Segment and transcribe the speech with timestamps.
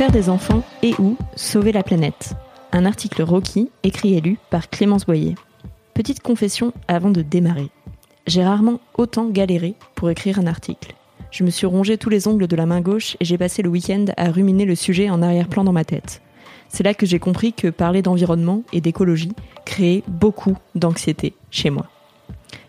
[0.00, 2.32] Faire des enfants et ou sauver la planète.
[2.72, 5.34] Un article Rocky écrit et lu par Clémence Boyer.
[5.92, 7.68] Petite confession avant de démarrer.
[8.26, 10.94] J'ai rarement autant galéré pour écrire un article.
[11.30, 13.68] Je me suis rongé tous les ongles de la main gauche et j'ai passé le
[13.68, 16.22] week-end à ruminer le sujet en arrière-plan dans ma tête.
[16.70, 19.32] C'est là que j'ai compris que parler d'environnement et d'écologie
[19.66, 21.84] créait beaucoup d'anxiété chez moi.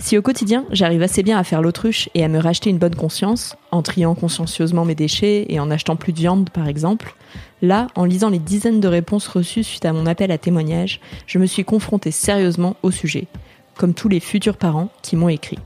[0.00, 2.94] Si au quotidien j'arrive assez bien à faire l'autruche et à me racheter une bonne
[2.94, 7.14] conscience, en triant consciencieusement mes déchets et en achetant plus de viande par exemple,
[7.62, 11.38] là, en lisant les dizaines de réponses reçues suite à mon appel à témoignage, je
[11.38, 13.26] me suis confronté sérieusement au sujet,
[13.76, 15.58] comme tous les futurs parents qui m'ont écrit.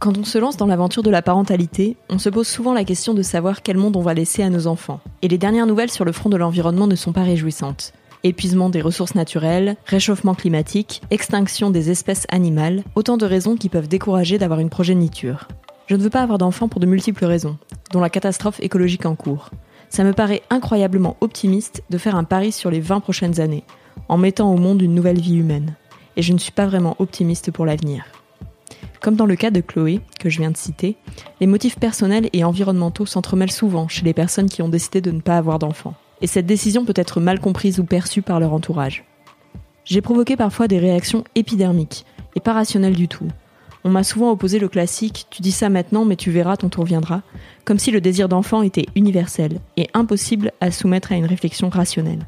[0.00, 3.14] Quand on se lance dans l'aventure de la parentalité, on se pose souvent la question
[3.14, 4.98] de savoir quel monde on va laisser à nos enfants.
[5.22, 7.92] Et les dernières nouvelles sur le front de l'environnement ne sont pas réjouissantes.
[8.24, 13.88] Épuisement des ressources naturelles, réchauffement climatique, extinction des espèces animales, autant de raisons qui peuvent
[13.88, 15.48] décourager d'avoir une progéniture.
[15.88, 17.58] Je ne veux pas avoir d'enfants pour de multiples raisons,
[17.90, 19.50] dont la catastrophe écologique en cours.
[19.88, 23.64] Ça me paraît incroyablement optimiste de faire un pari sur les 20 prochaines années,
[24.08, 25.74] en mettant au monde une nouvelle vie humaine.
[26.16, 28.04] Et je ne suis pas vraiment optimiste pour l'avenir.
[29.00, 30.96] Comme dans le cas de Chloé, que je viens de citer,
[31.40, 35.20] les motifs personnels et environnementaux s'entremêlent souvent chez les personnes qui ont décidé de ne
[35.20, 35.94] pas avoir d'enfants.
[36.22, 39.04] Et cette décision peut être mal comprise ou perçue par leur entourage.
[39.84, 42.06] J'ai provoqué parfois des réactions épidermiques,
[42.36, 43.28] et pas rationnelles du tout.
[43.84, 46.84] On m'a souvent opposé le classique Tu dis ça maintenant, mais tu verras, ton tour
[46.84, 47.22] viendra,
[47.64, 52.24] comme si le désir d'enfant était universel et impossible à soumettre à une réflexion rationnelle.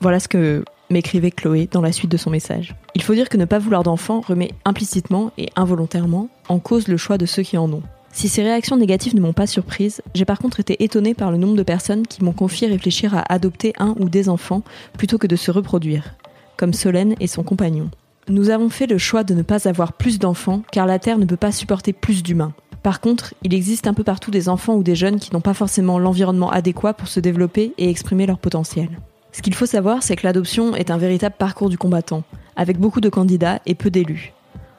[0.00, 2.74] Voilà ce que m'écrivait Chloé dans la suite de son message.
[2.96, 6.96] Il faut dire que ne pas vouloir d'enfant remet implicitement et involontairement en cause le
[6.96, 7.82] choix de ceux qui en ont.
[8.18, 11.38] Si ces réactions négatives ne m'ont pas surprise, j'ai par contre été étonnée par le
[11.38, 14.64] nombre de personnes qui m'ont confié réfléchir à adopter un ou des enfants
[14.94, 16.16] plutôt que de se reproduire,
[16.56, 17.90] comme Solène et son compagnon.
[18.26, 21.26] Nous avons fait le choix de ne pas avoir plus d'enfants car la Terre ne
[21.26, 22.54] peut pas supporter plus d'humains.
[22.82, 25.54] Par contre, il existe un peu partout des enfants ou des jeunes qui n'ont pas
[25.54, 28.88] forcément l'environnement adéquat pour se développer et exprimer leur potentiel.
[29.30, 32.24] Ce qu'il faut savoir, c'est que l'adoption est un véritable parcours du combattant,
[32.56, 34.32] avec beaucoup de candidats et peu d'élus.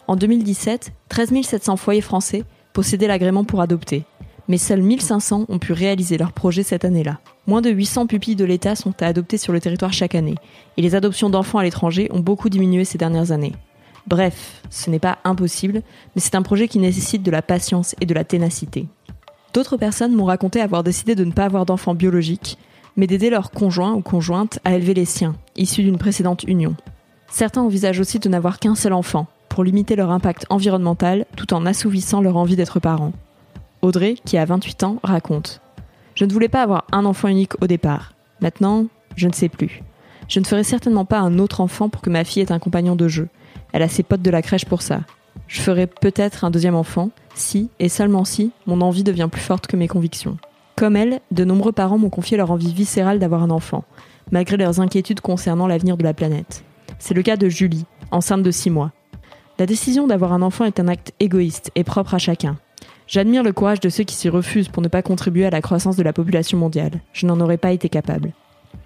[0.08, 2.44] En 2017, 13 700 foyers français
[2.80, 4.06] possédaient l'agrément pour adopter,
[4.48, 7.20] mais seuls 1500 ont pu réaliser leur projet cette année-là.
[7.46, 10.36] Moins de 800 pupilles de l'État sont à adopter sur le territoire chaque année,
[10.78, 13.52] et les adoptions d'enfants à l'étranger ont beaucoup diminué ces dernières années.
[14.08, 15.82] Bref, ce n'est pas impossible,
[16.16, 18.88] mais c'est un projet qui nécessite de la patience et de la ténacité.
[19.54, 22.58] D'autres personnes m'ont raconté avoir décidé de ne pas avoir d'enfants biologiques,
[22.96, 26.78] mais d'aider leur conjoint ou conjointe à élever les siens, issus d'une précédente union.
[27.28, 31.66] Certains envisagent aussi de n'avoir qu'un seul enfant, pour limiter leur impact environnemental tout en
[31.66, 33.14] assouvissant leur envie d'être parents.
[33.82, 35.62] Audrey, qui a 28 ans, raconte
[36.16, 38.14] Je ne voulais pas avoir un enfant unique au départ.
[38.42, 39.82] Maintenant, je ne sais plus.
[40.28, 42.96] Je ne ferai certainement pas un autre enfant pour que ma fille ait un compagnon
[42.96, 43.30] de jeu.
[43.74, 45.02] Elle a ses potes de la crèche pour ça.
[45.48, 49.68] Je ferai peut-être un deuxième enfant, si, et seulement si, mon envie devient plus forte
[49.68, 50.38] que mes convictions.
[50.76, 53.84] Comme elle, de nombreux parents m'ont confié leur envie viscérale d'avoir un enfant,
[54.32, 56.64] malgré leurs inquiétudes concernant l'avenir de la planète.
[57.00, 58.92] C'est le cas de Julie, enceinte de 6 mois.
[59.60, 62.58] La décision d'avoir un enfant est un acte égoïste et propre à chacun.
[63.08, 65.98] J'admire le courage de ceux qui s'y refusent pour ne pas contribuer à la croissance
[65.98, 67.02] de la population mondiale.
[67.12, 68.32] Je n'en aurais pas été capable.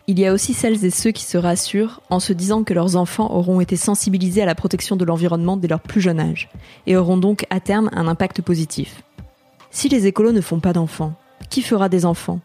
[0.08, 2.96] Il y a aussi celles et ceux qui se rassurent en se disant que leurs
[2.96, 6.50] enfants auront été sensibilisés à la protection de l'environnement dès leur plus jeune âge,
[6.88, 9.04] et auront donc à terme un impact positif.
[9.70, 11.14] Si les écolos ne font pas d'enfants,
[11.52, 12.40] qui fera des enfants?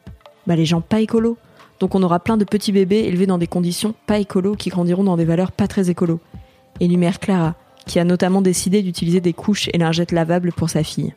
[0.46, 1.38] Bah les gens pas écolos.
[1.80, 5.04] Donc on aura plein de petits bébés élevés dans des conditions pas écolos qui grandiront
[5.04, 6.20] dans des valeurs pas très écolos.
[6.80, 7.54] Énumère Clara,
[7.88, 11.14] qui a notamment décidé d'utiliser des couches et lingettes lavables pour sa fille.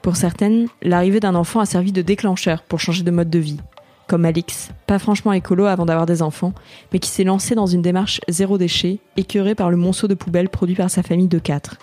[0.00, 3.60] Pour certaines, l'arrivée d'un enfant a servi de déclencheur pour changer de mode de vie.
[4.08, 6.54] Comme Alix, pas franchement écolo avant d'avoir des enfants,
[6.92, 10.48] mais qui s'est lancé dans une démarche zéro déchet, écœurée par le monceau de poubelles
[10.48, 11.76] produit par sa famille de quatre.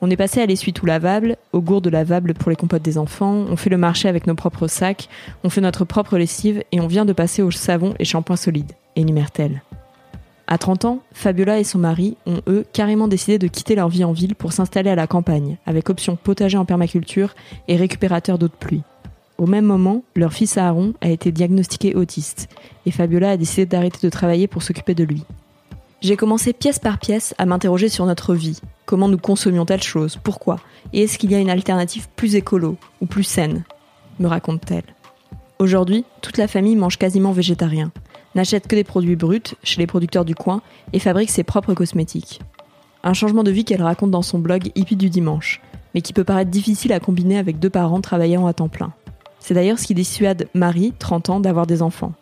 [0.00, 3.56] On est passé à l'essuie-tout lavable, aux gourdes lavables pour les compotes des enfants, on
[3.56, 5.08] fait le marché avec nos propres sacs,
[5.42, 8.72] on fait notre propre lessive et on vient de passer au savon et shampoing solide,
[8.94, 9.62] énumère-t-elle.
[10.48, 14.04] À 30 ans, Fabiola et son mari ont, eux, carrément décidé de quitter leur vie
[14.04, 17.34] en ville pour s'installer à la campagne, avec option potager en permaculture
[17.66, 18.82] et récupérateur d'eau de pluie.
[19.38, 22.48] Au même moment, leur fils Aaron a été diagnostiqué autiste,
[22.86, 25.24] et Fabiola a décidé d'arrêter de travailler pour s'occuper de lui.
[26.00, 28.60] J'ai commencé pièce par pièce à m'interroger sur notre vie.
[28.84, 30.16] Comment nous consommions telle chose?
[30.22, 30.60] Pourquoi?
[30.92, 33.64] Et est-ce qu'il y a une alternative plus écolo ou plus saine?
[34.20, 34.84] Me raconte-t-elle.
[35.58, 37.90] Aujourd'hui, toute la famille mange quasiment végétarien,
[38.36, 40.62] n'achète que des produits bruts chez les producteurs du coin
[40.92, 42.40] et fabrique ses propres cosmétiques.
[43.02, 45.60] Un changement de vie qu'elle raconte dans son blog Hippie du dimanche,
[45.94, 48.92] mais qui peut paraître difficile à combiner avec deux parents travaillant à temps plein.
[49.40, 52.12] C'est d'ailleurs ce qui dissuade Marie, 30 ans, d'avoir des enfants.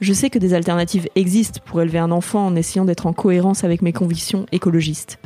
[0.00, 3.62] Je sais que des alternatives existent pour élever un enfant en essayant d'être en cohérence
[3.62, 5.20] avec mes convictions écologistes,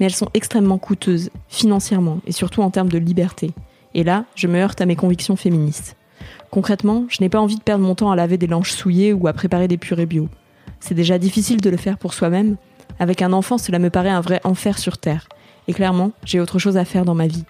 [0.00, 3.50] mais elles sont extrêmement coûteuses, financièrement et surtout en termes de liberté.
[3.94, 5.96] Et là, je me heurte à mes convictions féministes.
[6.52, 9.26] Concrètement, je n'ai pas envie de perdre mon temps à laver des langes souillées ou
[9.26, 10.28] à préparer des purées bio.
[10.80, 12.56] C'est déjà difficile de le faire pour soi-même.
[12.98, 15.28] Avec un enfant, cela me paraît un vrai enfer sur Terre.
[15.66, 17.46] Et clairement, j'ai autre chose à faire dans ma vie.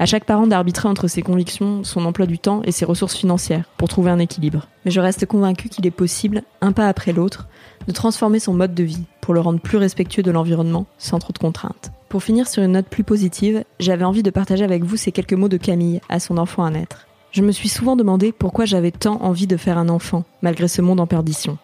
[0.00, 3.66] À chaque parent d'arbitrer entre ses convictions, son emploi du temps et ses ressources financières
[3.76, 4.66] pour trouver un équilibre.
[4.84, 7.46] Mais je reste convaincue qu'il est possible, un pas après l'autre,
[7.86, 11.32] de transformer son mode de vie pour le rendre plus respectueux de l'environnement sans trop
[11.32, 11.92] de contraintes.
[12.08, 15.34] Pour finir sur une note plus positive, j'avais envie de partager avec vous ces quelques
[15.34, 17.06] mots de Camille à son enfant à naître.
[17.32, 20.82] Je me suis souvent demandé pourquoi j'avais tant envie de faire un enfant, malgré ce
[20.82, 21.58] monde en perdition.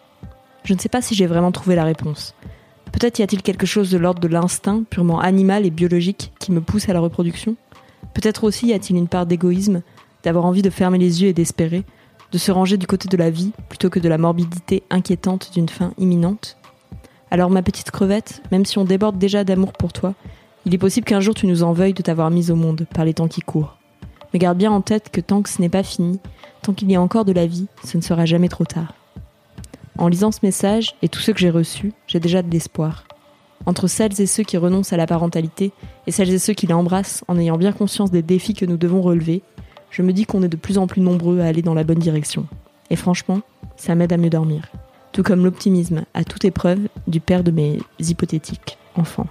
[0.63, 2.35] Je ne sais pas si j'ai vraiment trouvé la réponse.
[2.93, 6.61] Peut-être y a-t-il quelque chose de l'ordre de l'instinct, purement animal et biologique, qui me
[6.61, 7.57] pousse à la reproduction
[8.13, 9.81] Peut-être aussi y a-t-il une part d'égoïsme,
[10.23, 11.83] d'avoir envie de fermer les yeux et d'espérer,
[12.31, 15.69] de se ranger du côté de la vie plutôt que de la morbidité inquiétante d'une
[15.69, 16.57] fin imminente
[17.29, 20.13] Alors ma petite crevette, même si on déborde déjà d'amour pour toi,
[20.65, 23.03] il est possible qu'un jour tu nous en veuilles de t'avoir mise au monde par
[23.03, 23.76] les temps qui courent.
[24.37, 26.19] Mais garde bien en tête que tant que ce n'est pas fini,
[26.61, 28.93] tant qu'il y a encore de la vie, ce ne sera jamais trop tard.
[29.97, 33.05] En lisant ce message et tous ceux que j'ai reçus, j'ai déjà de l'espoir.
[33.65, 35.71] Entre celles et ceux qui renoncent à la parentalité
[36.05, 39.01] et celles et ceux qui l'embrassent en ayant bien conscience des défis que nous devons
[39.01, 39.41] relever,
[39.89, 41.97] je me dis qu'on est de plus en plus nombreux à aller dans la bonne
[41.97, 42.45] direction.
[42.91, 43.39] Et franchement,
[43.75, 44.67] ça m'aide à mieux dormir.
[45.13, 49.25] Tout comme l'optimisme à toute épreuve du père de mes hypothétiques enfants.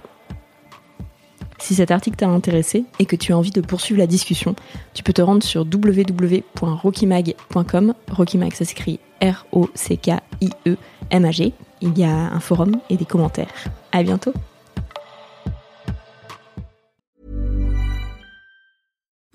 [1.59, 4.55] Si cet article t'a intéressé et que tu as envie de poursuivre la discussion,
[4.93, 7.93] tu peux te rendre sur www.rockymag.com.
[8.11, 9.93] Rockymag, ça s'écrit R-O-C-K-I-E-M-A-G.
[11.81, 13.53] Il y a un forum et des commentaires.
[13.91, 14.33] À bientôt!